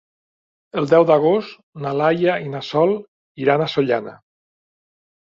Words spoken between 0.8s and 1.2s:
El deu